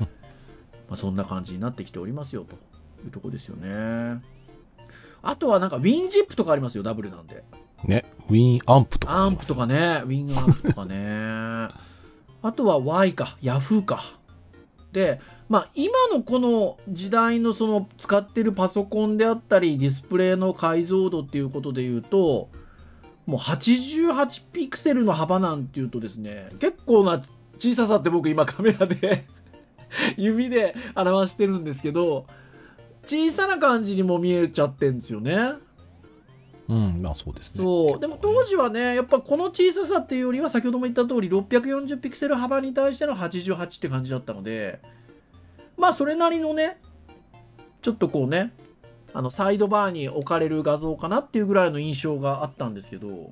[0.90, 2.56] まあそんな感じになってきておりますよと
[3.06, 4.22] いうとこですよね
[5.24, 7.44] あとはなんか WinZip とかありますよダブルなんで
[7.84, 9.14] ね、ウィンアンプとか。
[9.14, 10.96] アンプとかね、ウィングアンプとかね。
[12.44, 14.04] あとは Y か、Yahoo か。
[14.92, 22.50] で、まあ今のこの時代のその使ってるパソコンであったり、ディスプレイの解像度っていうことで言うと、
[23.26, 27.22] もう88ピクセルの幅なんていうとですね、結構な
[27.58, 29.26] 小ささって僕今カメラで
[30.18, 32.26] 指で表してるんですけど、
[33.04, 35.54] 小さな感じにも見えちゃってんですよね。
[36.72, 37.64] うん、まあそうですね。
[37.64, 44.80] そうでも当時はねやっぱこの小ささっていうよりは先ほども言った通り640ピクセル幅に対しての88って感じだったので
[45.76, 46.80] まあそれなりのね
[47.82, 48.54] ちょっとこうね
[49.14, 53.32] あのサイドバーに置かれる画像かなっていうぐらいの印象があったんですけど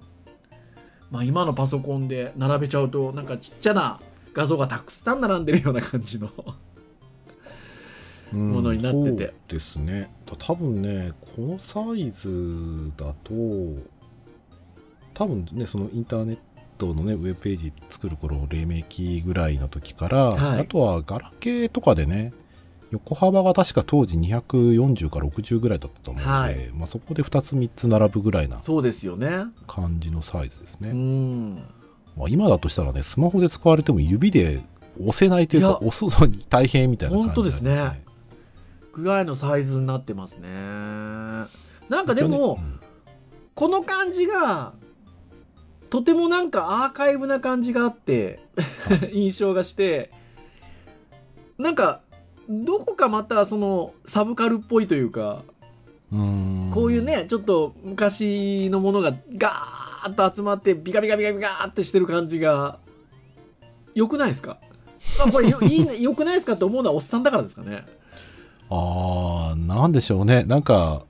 [1.11, 4.01] まあ今のパソコンで並べちゃうとなんかちっちゃな
[4.33, 6.53] 画像がたくさん並んでるような感じのうん
[8.31, 9.27] ものになってて。
[9.27, 10.11] そうですね。
[10.25, 13.33] た多分ね、このサイズだと、
[15.13, 16.37] 多分ね、そのインターネッ
[16.77, 20.59] トのね、ウェブページ作る頃、黎明期ぐらいの時から、はい。
[20.61, 22.33] あとはガラケーとかでね、
[22.91, 26.71] 横幅が確か当時240から60ぐらいだったと思うので、はい。
[26.73, 29.45] まあ、そこで2つ3つ並ぶぐらいなそうですよね。
[29.67, 30.89] 感じのサイズですね。
[30.89, 31.55] うん。
[32.17, 34.61] まあ、今だとしたらね、スマホで使われても指で
[34.99, 38.03] 押せないというか、押すのに大変みたいな感じ本当ですね。
[38.99, 40.49] ぐらいのサイズになってますね。
[40.49, 42.79] なんかでも、うん。
[43.55, 44.73] この感じが
[45.89, 48.39] とてもなんかアーカイブな感じがあって
[49.11, 50.11] 印象がして
[51.57, 51.99] なんか
[52.47, 55.43] どこかまたそのサブカルっぽいというか
[56.11, 56.71] うん。
[56.73, 62.79] こういうねちょっと昔のものがガーッと集まってビカビカビカビカーってしてる感じが
[63.93, 64.57] 良くないですか？
[65.25, 67.85] あこれよいいね良くないですかって思うのはおっさんだからですかね
[68.69, 70.43] ああ、なんでしょうね。
[70.43, 71.05] なんか、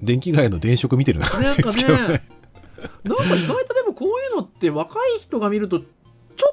[0.00, 1.20] 電気街の電飾見てる？
[1.20, 1.28] な。
[1.28, 1.82] なんかね
[3.04, 5.86] なんか意外とでもこういうのって若い人が見るとちょ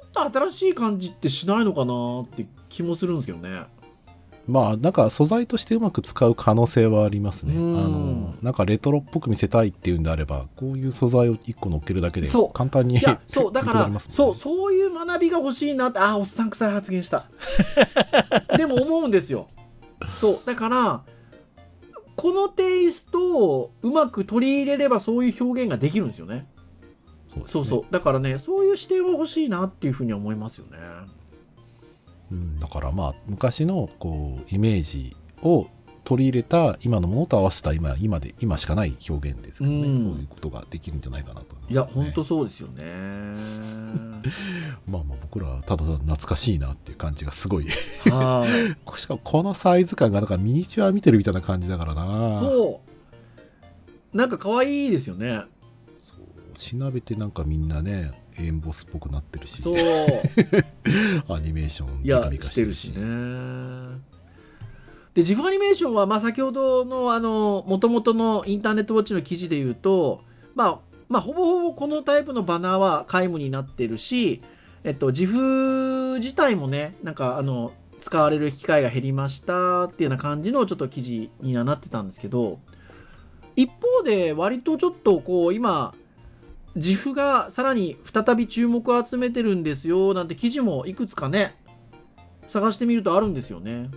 [0.05, 3.63] っと新しい感じってしないのかなって気もするんですけどね。
[4.47, 7.53] まあ、なんか素材としてうまく使う可能性はありますね。
[7.53, 17.25] んの、なんかレトロっぽく見せたいっていうんであれば、こういう素材を1個乗っけるだけで簡単にいや、 そう、だから、ねそう、そういう学びが欲しいなって、あー、おっさん臭い発言した。
[18.57, 19.47] でも思うんですよ。
[20.13, 21.03] そう、だから、
[22.15, 26.47] このテイストをうまく取り入れればそういう表現ができるんですよね。
[27.27, 27.85] そうねそうそう。
[27.91, 30.77] だからね、そういう視点は欲しいなっていうふうには思いますよね。
[32.31, 35.67] うん、だからまあ昔のこうイメージを
[36.09, 42.81] 取り入れた今のものと合わせた今今で今しかない表現ですけどね、うんそういうことができるんじゃないかなと思います、いや、ほんとそうですよね。
[44.89, 47.67] まあまあ僕らはただ懐かしいなっていう感じがすごい
[48.09, 48.49] はい。
[48.99, 52.81] しかもこのサイズ感がなんかミニチュア見てるみたいな感じだからなそ
[54.11, 54.17] う。
[54.17, 55.43] なんか可愛いですよね。
[56.01, 59.75] そうしなべてなんかみんなねエンボスっぽくなってるしそう。
[61.31, 64.08] アニメーションいやしてるしね。
[65.19, 70.21] で、ジフアニメーションは、まあ、先ほどの、あの、もともとのインターネットウォッチの記事で言うと、
[70.55, 70.79] まあ、
[71.09, 74.41] まあ、ほぼほぼこのタイプのバナーは皆無になってるし、
[74.85, 82.59] えっと、自負自体もね、なんか、あの、使われる機会が減りましたっていうような感じのちょっと記事にはなってたんですけど
[83.57, 85.93] 一方で割とちょっとこう今
[86.75, 91.57] 自負がさらに再び注目を集めてるんですよなんて記事もいくつかね
[92.47, 93.89] 探してみるとあるんですよね。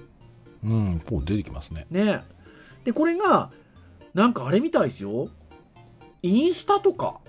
[0.65, 1.87] うん、こう出てきますね。
[1.91, 2.23] ね
[2.85, 3.51] でこれが
[4.15, 5.29] なんかあれみたいですよ
[6.23, 7.21] インスタとか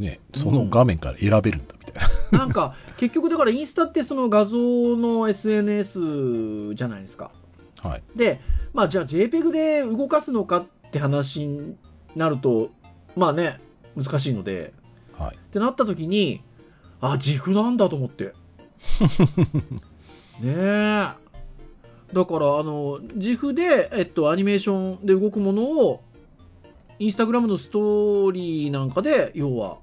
[0.00, 2.02] ね、その画面から選べるんだみたい
[2.32, 2.38] な。
[2.38, 4.56] なんか結局だからインスタってその画像
[4.96, 7.30] の SNS じゃないですか。
[7.76, 8.02] はい。
[8.16, 8.40] で
[8.72, 11.76] まあじゃあ JPEG で動かすのかって話に
[12.16, 12.70] なると
[13.14, 13.60] まあね
[13.94, 14.72] 難しいので
[15.18, 15.36] はい。
[15.36, 16.42] ってなった時に
[17.02, 18.32] あ自負なんだと思って
[20.40, 21.20] ねえ。
[22.12, 26.02] だからあの自負で、えっと、アニメーションで動くものを
[26.98, 29.78] インスタグラムのストーリーなんかで要は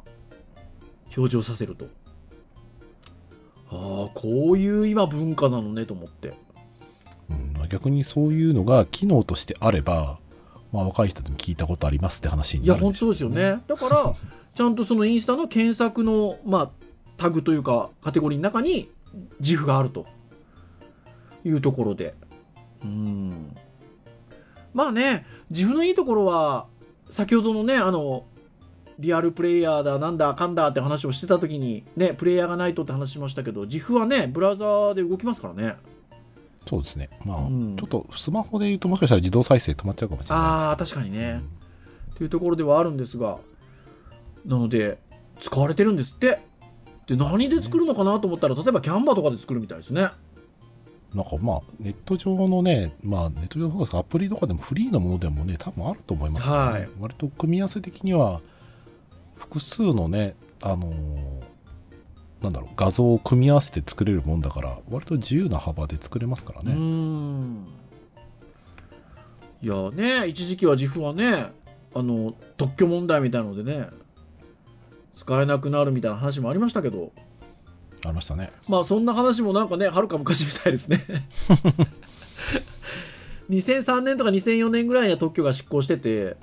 [1.16, 1.86] 表示をさせると。
[3.70, 6.34] ああこういう今文化なのねと思って。
[7.30, 10.20] うんまあ逆にそういうのが機能としてあれば、
[10.72, 13.62] まあ、若い人でも聞いたことありますって話にいやなるん本当そうですよね。
[13.68, 14.16] だから
[14.56, 16.70] ちゃんとそのインスタの検索のまあ
[17.16, 18.90] タグというかカテゴリーの中に
[19.40, 20.06] 自負があると
[21.48, 22.14] いうところで。
[22.84, 23.56] うん。
[24.74, 26.68] まあね自負のいいところは
[27.10, 28.26] 先ほどのねあの
[29.00, 35.76] リアルプレイヤーだなんだかんだって話をしてた時にねプレイヤーがないとって話しましたけど自負はねブラウザーで動きますからね。
[36.68, 37.10] そうですね。
[37.26, 37.78] まあ、うん。
[37.78, 41.42] ちょっとスマホで言うともしかしたら自動再生止まっちゃうかもしれないああ確かにね。
[42.14, 42.18] けど。
[42.18, 43.40] というところではあるんですが
[44.46, 45.00] なので
[45.40, 46.40] 使われてるんですって
[47.08, 50.10] で何で作るのかなと思ったら例えばキャンバーとかで作るみたいですね
[51.18, 56.90] なんかまあ、ネット上のね、まあ、ネット上のアプリとかでもフリーのものでもね、多分あると思いますけどね、はい。
[57.00, 58.42] 割と組み合わせ的には、
[59.36, 61.44] 複数のね、あのー
[62.42, 66.74] なんだろう、画像を組み合わせて作れるもんだから、割と自由な幅で作れますからね。
[66.74, 67.68] ん。
[69.62, 71.48] いやね一時期は自負はね
[71.96, 73.88] あの特許問題みたいなのでね
[75.18, 77.12] 使えなくなるみたいな話もありましたけど
[78.04, 78.52] ありましたね。
[78.68, 81.04] まあそんな話もなんかねはるか昔みたいですね。
[83.50, 86.36] 2003年とか2004年ぐらいには特許が失効してて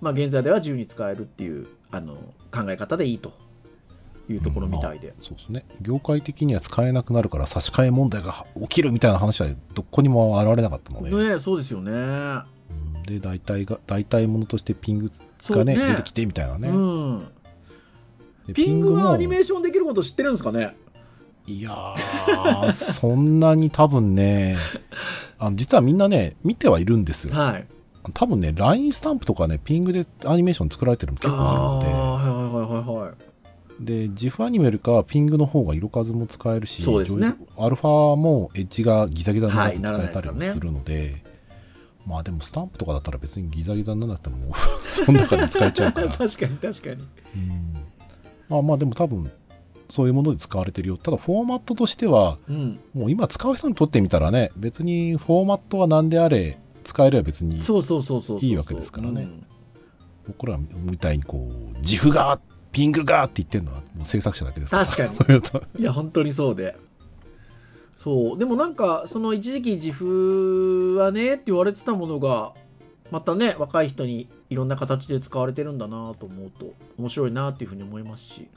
[0.00, 2.14] まあ現在では自由に使えるっていうあの
[2.50, 3.32] 考え方でいいと
[4.28, 5.64] いうところみたいで、まあそうですね。
[5.80, 11.92] 業界的には使えなくなるから差し替え問題が起きるみたいな話はどこにも現れなかったので、ねそうですよね。
[11.92, 12.44] うん。
[13.02, 15.10] で、大体が、大体ものとしてピング
[15.48, 16.68] がね、出てきてみたいなね。
[16.68, 17.18] うん。
[17.18, 17.24] で
[18.54, 19.12] ピングがも。
[19.12, 20.76] アニメーションできること知ってるんですかね？
[21.46, 24.56] いやー、 そんなに多分ね、
[25.38, 27.34] あの実はみんなね、見てはいるんですよ。
[27.34, 27.66] はい。
[28.14, 31.94] 多分ね、LINE スタンプとかね、ピングでアニメーション作られてるの結構あああはいはい
[32.34, 33.10] はいはいはい。
[33.10, 33.16] る
[33.80, 37.34] ので、で、GIF アニメよりかはピングの方が色数も使えるし、そうですね。
[37.58, 41.22] アルファもエッジがギザギザになって使えたりもするので、
[42.06, 44.54] まあでもスタンプとかだったら別にギザギザにならなくても、
[44.88, 46.08] その中で使えちゃうから。
[46.16, 46.94] 確かに確かに。
[46.94, 47.76] うん
[48.50, 49.30] まあまあでも多分、
[49.88, 50.96] そういうもので使われてるよ。
[50.96, 52.80] ただフォーマットとしては、うん。
[52.92, 59.22] もう今使う人にとってみたらね、別にフォーマットは何であれ、使えれば別にそうそうそうそうそういいわけですからね。
[59.22, 59.46] うん。
[60.26, 62.40] 僕らみたいにこう、自負が、
[62.72, 64.86] ピングがって言ってるのはもう制作者だけですから。
[64.86, 65.16] 確かに。
[65.16, 65.62] そういうと。
[65.78, 66.76] いや本当にそうで。
[67.96, 68.38] そう。
[68.38, 72.54] でもなんかその一時期自負はねって言われてたものが
[73.10, 78.48] またね若い人にいろんな形で使われてるんだなと思うと面白いなっていうふうに思いますし。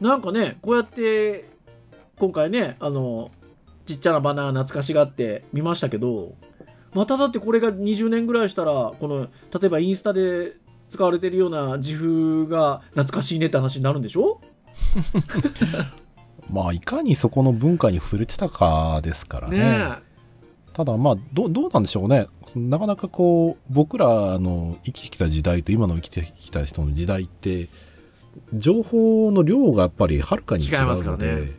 [0.00, 1.48] なんかねこうやって
[2.18, 3.30] 今回ねあの
[3.86, 6.34] ちっちゃなバナー懐かしがって見ましたけど
[6.92, 9.28] まただってこれが20年ぐらいしたらこの
[9.60, 10.54] 例えばインスタで
[10.90, 14.40] 使われてるような自負が懐かしいねって話になるんでしょ？
[16.50, 19.58] まあ、いかにそこの文化に触れてたかですからね。
[19.58, 20.11] ね
[20.72, 22.26] ただまあど、どうなんでしょうね。
[22.56, 27.68] なかなかこう、僕らの生きてきた時代と今の生きてきた人の時代って、
[28.54, 31.52] 情報の量がやっぱりはるかに違う違いますかので、らね。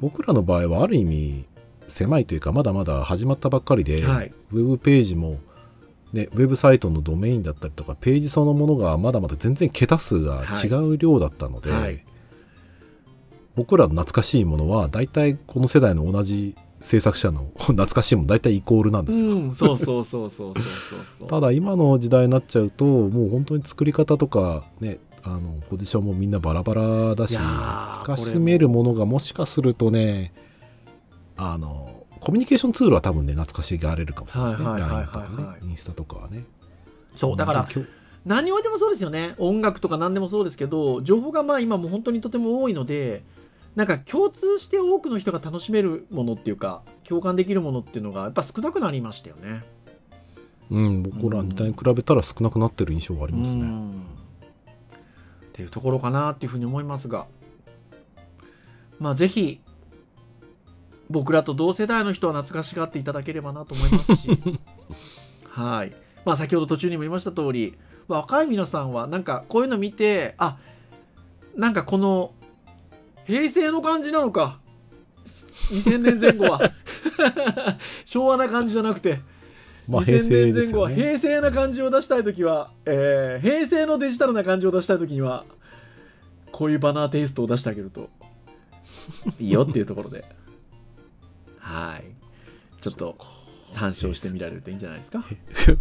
[0.00, 1.44] 僕らの場合はある意味
[1.88, 4.32] 狭いというかまだまだ始まったばっかりで、はい。
[4.52, 5.38] ウェブページも、
[6.12, 12.04] ね、ウェブサイトのドメインだったりとかページそのものがまだまだ全然桁数が違う量だったので、はい。
[13.54, 20.62] 僕らの懐かしいものは大体この世代の同じ制作者の 懐かしいもの大体イコールなんですよ、うん、そうそうそうそうそう
[21.18, 21.28] そう。
[21.28, 30.32] ただ今の時代になっちゃうともう本当に作り方とかねあのポジションもみんなバラバラだしいやー懐かしめるものがもしかするとね
[31.36, 34.68] あのコミュニケーションツールは多分ね懐かしがれるかもしれないですね。
[34.68, 35.28] LINE とか
[35.62, 36.44] ねインスタとかはね。
[37.16, 37.68] そう、だから、
[38.24, 39.34] 何においてもそうですよね。
[39.38, 43.24] 音楽とか何でもそうですけど、情報がまあ今もう本当にとても多いので、
[43.76, 49.62] なんか共通して多くの人が楽しめるものっていうか共感できるものっていうのがやっぱ少なくなりましたよね。
[50.68, 53.60] うん、僕ら時代に比べたら少なくなってる印象がありますね。
[53.60, 54.16] うん
[55.56, 57.26] っていうところかなっていうふうに思いますが
[58.98, 59.62] まあぜひ
[61.08, 64.28] 僕らと同世代の人は懐かしがっていただければなと思いますし
[65.48, 65.94] はい
[66.26, 67.74] まあ先ほど途中にも言いました通り、
[68.06, 70.58] まあ、若い皆さんはなんかこういうの見てあ
[71.54, 72.34] なんかこの
[73.26, 74.60] 平成の感じなのか。
[75.70, 76.72] 2000年前後は。
[78.04, 79.18] 昭和な感じじゃなくて。
[79.88, 80.90] まあ、平2000成年前後は。
[80.90, 85.44] 平成な感じを出したい時は、えー平成のデジタルな感じを出したい時には
[86.52, 88.10] こういうバナーテイストを出してあげると。
[89.38, 90.24] いいよっていうところで。
[91.58, 92.04] はい。
[92.80, 93.18] ちょっと
[93.64, 95.24] 参照してみられるといいんじゃないですか。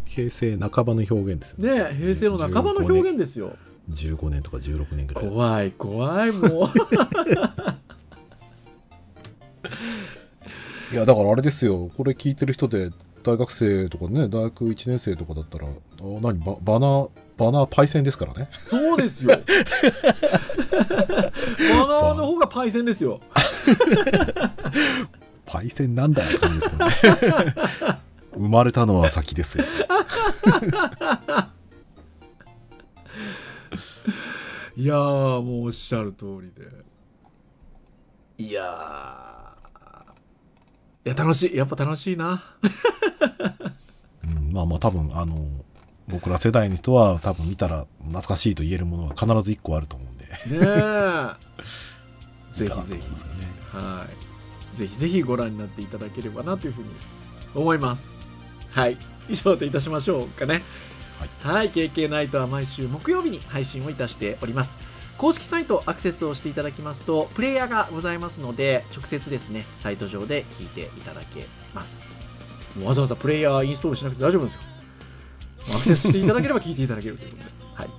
[0.06, 1.80] 平成半ばの表現ですよね。
[1.80, 3.56] ねえ平成の半ばの表現ですよ
[3.90, 5.30] 15年とか16年ぐらい。
[5.30, 6.70] 怖い怖いもう
[10.94, 12.92] いや、だからあれですよ、これ聞いてる人で、
[13.24, 15.72] 大学生とかね、大学1年生とかだったら、あ
[16.22, 18.50] 何バ、バナー、バナーパイセンですからね。
[18.66, 23.20] そうですよバナーの方がパイセンですよ
[25.46, 27.56] パイセンなんだって感じですけどね。
[28.36, 29.64] 生まれたのは先ですよ。
[34.78, 36.70] いやーもうおっしゃる通りで。
[38.38, 38.66] いやー。
[41.06, 41.56] いや楽しい。
[41.56, 42.44] やっぱ楽しいな。
[44.26, 45.46] うん、まあまあ多分、あの、
[46.08, 50.26] 僕ら世代の人は多分見たら懐かしいと言えるものは必ず1個あると思うんで。
[50.26, 51.56] ねえ。
[52.52, 53.02] ぜひぜひ。
[53.02, 53.06] ね。
[53.72, 54.06] は
[54.74, 54.78] い。
[54.78, 56.90] ぜひぜひご覧になっていただければなというふうに
[57.56, 58.18] 思います。
[58.72, 58.98] はい。
[59.30, 60.62] 以上といたしましょうかね
[61.44, 64.76] はい、KK ナイトは毎週木曜日に配信をいたしております。
[65.18, 72.04] 公式サイトアクセスをしていただきますとプレイヤーがございますので直接ですねサイト上で聞いていただけます。
[72.84, 74.62] わざわざプレイヤーインストールしなくて大丈夫ですよ。
[75.76, 77.90] アクセスしていただければ聞いていただけるということで、はい、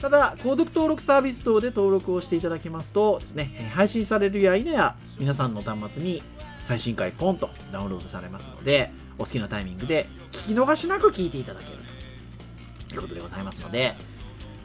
[0.00, 6.22] ただ購読登録サービス等で登録をしていただけますとですね配信されるや否や皆さんの端末に
[6.62, 11.83] 最新回ポンとダウンロードされますのでお好きなタイミングで聞き逃しなく聞いていただける。
[12.94, 13.94] いうことでございますので、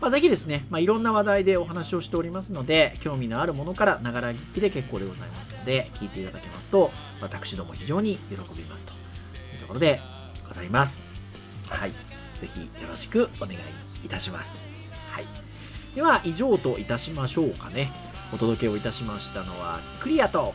[0.01, 8.93] まあ、ぜひですね、まあ、いろんな話題でお話をしておりますので興味のあるものからながら聞きで結構でございますので聞いていただけますと私ども非常に喜びますと。
[9.53, 9.99] いうところで
[10.47, 11.03] ございます。
[11.67, 11.91] はい。
[12.38, 13.57] ぜひよろしくお願い
[14.05, 14.59] いたします。
[15.11, 15.25] はい。
[15.95, 17.91] では以上といたしましょうかね。
[18.34, 20.53] お届けをいたしましたのはクリアと。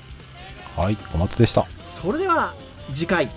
[0.76, 1.66] はい、小松でした。
[1.82, 2.54] それでは
[2.92, 3.30] 次回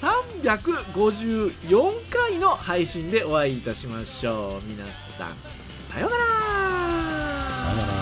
[0.00, 4.84] 354回の配信でお会いいたしましょう皆
[5.16, 5.34] さん
[5.92, 7.93] さようならさよなら。